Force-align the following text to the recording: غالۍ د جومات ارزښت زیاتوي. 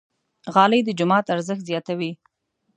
غالۍ 0.53 0.79
د 0.85 0.89
جومات 0.99 1.25
ارزښت 1.35 1.63
زیاتوي. 1.69 2.11